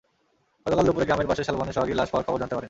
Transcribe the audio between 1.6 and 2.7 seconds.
সোহাগীর লাশ পাওয়ার খবর জানতে পারেন।